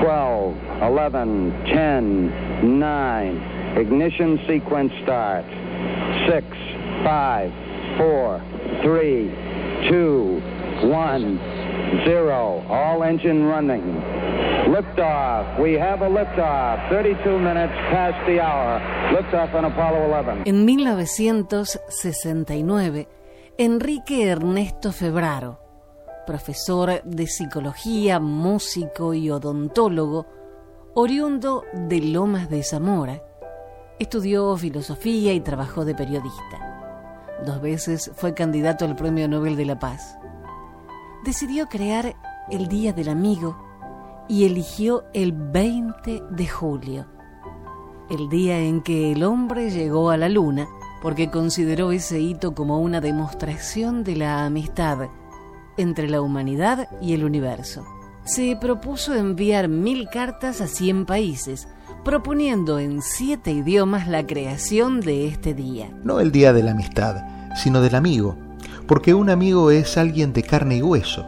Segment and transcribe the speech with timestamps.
[0.00, 3.42] 12, 11, 10, 9.
[3.76, 5.44] Ignition sequence start.
[6.28, 6.46] 6,
[7.04, 7.52] 5,
[7.98, 8.40] 4,
[8.82, 9.30] 3,
[9.90, 10.42] 2,
[10.82, 11.38] 1,
[12.04, 12.64] 0.
[12.68, 13.82] All engine running.
[14.70, 15.58] Liftoff.
[15.58, 16.88] We have a liftoff.
[16.88, 18.80] 32 minutes past the hour.
[19.12, 20.42] Liftoff on Apollo 11.
[20.46, 23.08] En 1969,
[23.58, 25.58] Enrique Ernesto Febraro,
[26.30, 30.28] profesor de psicología, músico y odontólogo,
[30.94, 33.20] oriundo de Lomas de Zamora,
[33.98, 37.40] estudió filosofía y trabajó de periodista.
[37.44, 40.16] Dos veces fue candidato al Premio Nobel de la Paz.
[41.24, 42.14] Decidió crear
[42.48, 43.56] el Día del Amigo
[44.28, 47.06] y eligió el 20 de julio,
[48.08, 50.68] el día en que el hombre llegó a la luna,
[51.02, 55.08] porque consideró ese hito como una demostración de la amistad
[55.76, 57.84] entre la humanidad y el universo.
[58.24, 61.68] Se propuso enviar mil cartas a 100 países,
[62.04, 65.90] proponiendo en siete idiomas la creación de este día.
[66.04, 67.16] No el día de la amistad,
[67.56, 68.36] sino del amigo,
[68.86, 71.26] porque un amigo es alguien de carne y hueso.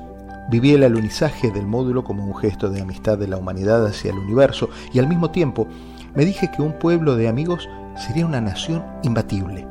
[0.51, 4.19] Viví el alunizaje del módulo como un gesto de amistad de la humanidad hacia el
[4.19, 5.67] universo y al mismo tiempo
[6.15, 9.67] me dije que un pueblo de amigos sería una nación imbatible.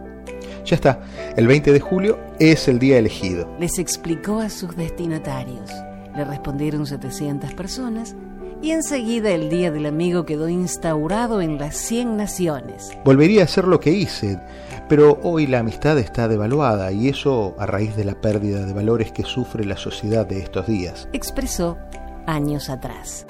[0.66, 1.00] Ya está,
[1.36, 3.48] el 20 de julio es el día elegido.
[3.60, 5.72] Les explicó a sus destinatarios.
[6.16, 8.16] Le respondieron 700 personas
[8.62, 12.92] y enseguida el Día del Amigo quedó instaurado en las 100 naciones.
[13.04, 14.40] Volvería a hacer lo que hice,
[14.88, 19.12] pero hoy la amistad está devaluada y eso a raíz de la pérdida de valores
[19.12, 21.08] que sufre la sociedad de estos días.
[21.12, 21.78] Expresó
[22.28, 23.26] años atrás.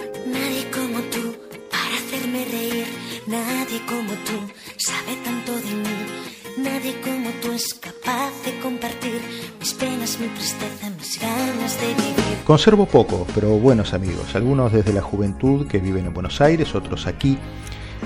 [8.60, 9.22] Compartir
[9.60, 12.38] mis penas, mi tristeza, mis ganas de vivir.
[12.46, 17.08] Conservo poco, pero buenos amigos, algunos desde la juventud que viven en Buenos Aires, otros
[17.08, 17.38] aquí.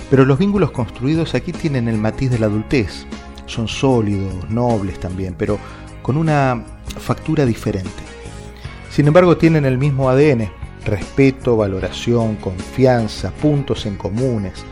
[0.10, 3.06] Pero los vínculos construidos aquí tienen el matiz de la adultez.
[3.46, 5.58] Son sólidos, nobles también, pero
[6.02, 6.64] con una
[7.00, 8.04] factura diferente.
[8.92, 10.50] Sin embargo, tienen el mismo ADN,
[10.86, 14.64] respeto, valoración, confianza, puntos en comunes.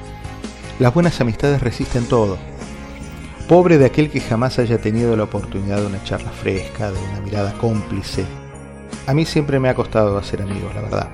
[0.80, 2.38] Las buenas amistades resisten todo
[3.48, 7.20] Pobre de aquel que jamás haya tenido la oportunidad de una charla fresca, de una
[7.20, 8.26] mirada cómplice.
[9.06, 11.10] A mí siempre me ha costado hacer amigos, la verdad.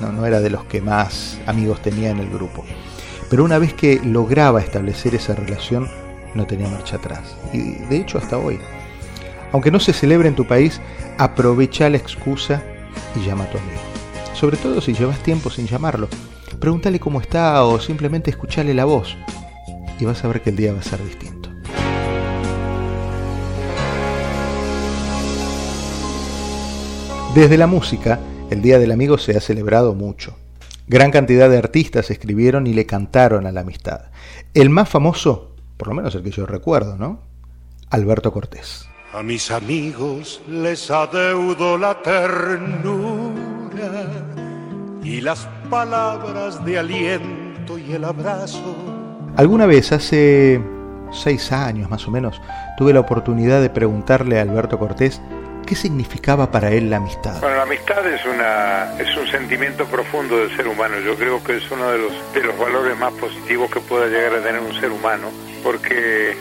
[0.00, 2.64] No, era de los que más amigos tenía en el grupo.
[3.28, 5.88] Pero una vez que lograba establecer esa relación,
[6.34, 7.36] no tenía marcha atrás.
[7.52, 8.58] Y de hecho hasta hoy.
[9.52, 10.80] Aunque no se celebre en tu país,
[11.18, 12.62] aprovecha la excusa
[13.14, 13.80] y llama a tu amigo.
[14.32, 16.08] Sobre todo si llevas tiempo sin llamarlo.
[16.58, 19.16] Pregúntale cómo está o simplemente escuchale la voz.
[20.00, 21.37] Y vas a ver que el día va a ser distinto.
[27.38, 28.18] Desde la música,
[28.50, 30.36] el Día del Amigo se ha celebrado mucho.
[30.88, 34.06] Gran cantidad de artistas escribieron y le cantaron a la amistad.
[34.54, 37.20] El más famoso, por lo menos el que yo recuerdo, ¿no?
[37.90, 38.88] Alberto Cortés.
[39.12, 43.30] A mis amigos les adeudo la ternura
[45.04, 48.74] y las palabras de aliento y el abrazo.
[49.36, 50.60] Alguna vez, hace
[51.12, 52.42] seis años más o menos,
[52.76, 55.20] tuve la oportunidad de preguntarle a Alberto Cortés
[55.68, 57.42] ¿Qué significaba para él la amistad?
[57.42, 60.98] Bueno, la amistad es una es un sentimiento profundo del ser humano.
[61.00, 64.32] Yo creo que es uno de los de los valores más positivos que pueda llegar
[64.32, 65.30] a tener un ser humano,
[65.62, 66.34] porque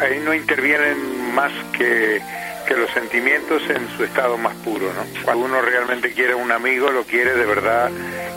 [0.00, 2.20] ahí no intervienen más que
[2.66, 5.06] que los sentimientos en su estado más puro, ¿no?
[5.24, 7.88] Cuando uno realmente quiere a un amigo, lo quiere de verdad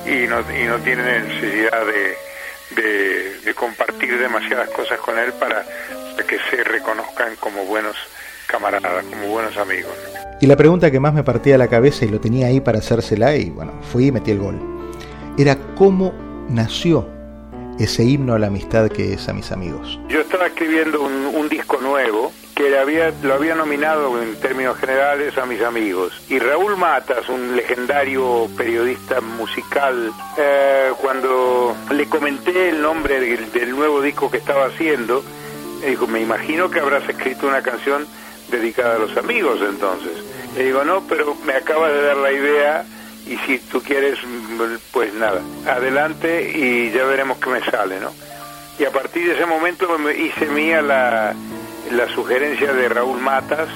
[0.06, 2.16] y no, y no tiene necesidad de,
[2.82, 5.66] de, de compartir demasiadas cosas con él para
[6.28, 7.98] que se reconozcan como buenos
[8.46, 9.94] camaradas, como buenos amigos.
[10.42, 13.36] Y la pregunta que más me partía la cabeza y lo tenía ahí para hacérsela
[13.36, 14.60] y bueno, fui y metí el gol.
[15.38, 16.14] Era cómo
[16.50, 17.08] nació
[17.80, 20.00] ese himno a la amistad que es a mis amigos.
[20.10, 25.46] Yo estaba escribiendo un, disco nuevo que había, lo había nominado en términos generales a
[25.46, 26.14] mis amigos.
[26.30, 33.72] Y Raúl Matas, un legendario periodista musical, eh, cuando le comenté el nombre del, del
[33.72, 35.24] nuevo disco que estaba haciendo,
[35.82, 38.08] me dijo, me imagino que habrás escrito una canción
[38.50, 40.12] dedicada a los amigos entonces.
[40.56, 42.86] Le digo, no, pero me acabas de dar la idea
[43.26, 44.20] y si tú quieres,
[44.92, 48.12] pues nada, adelante y ya veremos qué me sale, ¿no?
[48.80, 51.34] Y a partir de ese momento me hice mía la,
[51.92, 53.70] la sugerencia de Raúl Matas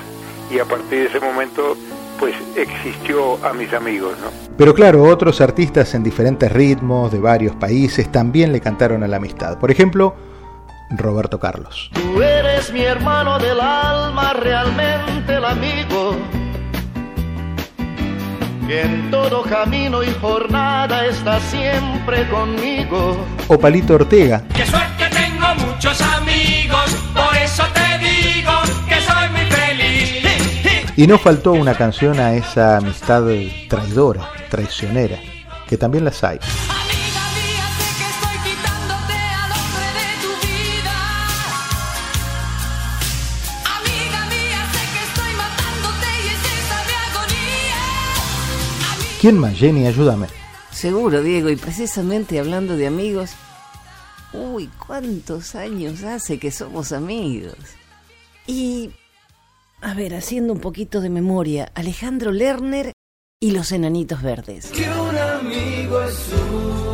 [0.52, 1.78] y a partir de ese momento
[2.20, 4.32] pues existió a mis amigos, ¿no?
[4.58, 9.18] Pero claro, otros artistas en diferentes ritmos de varios países también le cantaron a la
[9.18, 9.60] amistad.
[9.60, 10.16] Por ejemplo,
[10.90, 11.90] Roberto Carlos.
[11.94, 16.16] Tú eres mi hermano del alma, realmente el amigo.
[18.68, 23.18] que en todo camino y jornada está siempre conmigo.
[23.48, 24.44] O Palito Ortega.
[24.54, 28.52] Qué suerte tengo muchos amigos, por eso te digo
[28.90, 30.94] que soy muy feliz.
[30.98, 33.24] Y no faltó una canción a esa amistad
[33.70, 35.18] traidora, traicionera,
[35.70, 36.40] que también las hay.
[49.28, 49.86] ¿Quién más, Jenny?
[49.86, 50.28] Ayúdame.
[50.72, 53.32] Seguro, Diego, y precisamente hablando de amigos,
[54.32, 57.58] uy, cuántos años hace que somos amigos.
[58.46, 58.92] Y,
[59.82, 62.94] a ver, haciendo un poquito de memoria, Alejandro Lerner
[63.38, 64.68] y los Enanitos Verdes.
[64.68, 66.87] Que un amigo es una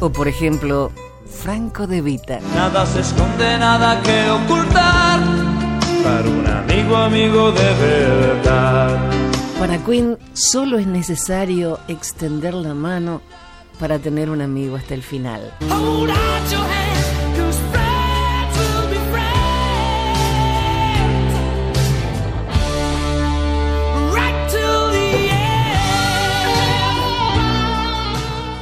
[0.00, 0.90] O por ejemplo,
[1.26, 2.40] Franco de Vita.
[2.54, 5.20] Nada se esconde, nada que ocultar.
[6.02, 8.98] Para un amigo, amigo de verdad.
[9.58, 13.20] Para Queen solo es necesario extender la mano
[13.78, 15.52] para tener un amigo hasta el final.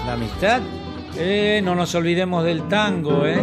[0.05, 0.61] La amistad
[1.19, 3.39] eh, no nos olvidemos del tango, ¿eh?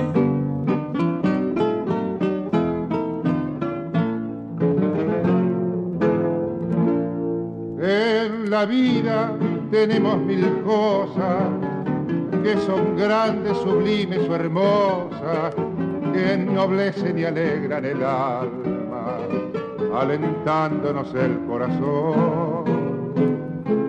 [7.81, 9.31] En la vida
[9.69, 11.44] tenemos mil cosas
[12.44, 15.54] que son grandes, sublimes o hermosas,
[16.13, 19.18] que ennoblecen y alegran el alma,
[19.94, 22.63] alentándonos el corazón.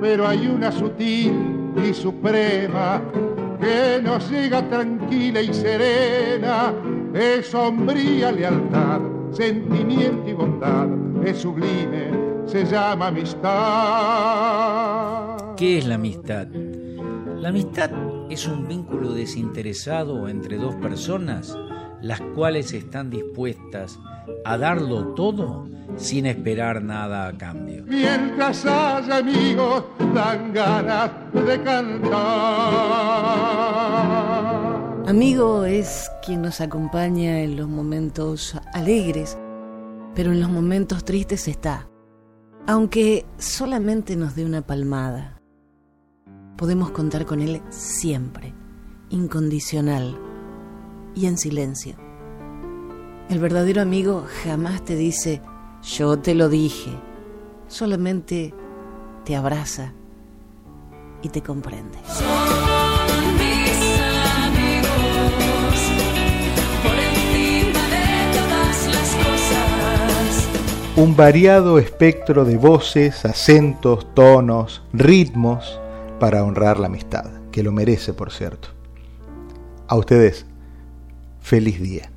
[0.00, 3.00] Pero hay una sutil y suprema
[3.66, 6.72] que nos llega tranquila y serena,
[7.12, 9.00] es sombría lealtad,
[9.32, 10.86] sentimiento y bondad,
[11.24, 12.12] es sublime,
[12.46, 13.46] se llama amistad.
[15.56, 16.46] ¿Qué es la amistad?
[16.46, 17.90] La amistad
[18.30, 21.58] es un vínculo desinteresado entre dos personas,
[22.02, 23.98] las cuales están dispuestas
[24.44, 27.84] a darlo todo sin esperar nada a cambio.
[27.86, 29.84] Mientras haya amigos,
[30.14, 32.16] dan ganas de cantar.
[35.06, 39.38] Amigo es quien nos acompaña en los momentos alegres,
[40.14, 41.88] pero en los momentos tristes está.
[42.66, 45.40] Aunque solamente nos dé una palmada,
[46.56, 48.52] podemos contar con él siempre,
[49.10, 50.18] incondicional
[51.16, 51.96] y en silencio.
[53.28, 55.40] El verdadero amigo jamás te dice,
[55.82, 56.90] yo te lo dije,
[57.66, 58.54] solamente
[59.24, 59.92] te abraza
[61.22, 61.98] y te comprende.
[62.06, 64.00] Son mis
[64.44, 65.74] amigos,
[66.84, 70.48] por encima de todas las cosas.
[70.96, 75.80] Un variado espectro de voces, acentos, tonos, ritmos
[76.20, 78.68] para honrar la amistad, que lo merece, por cierto.
[79.88, 80.46] A ustedes,
[81.46, 82.10] feliz día.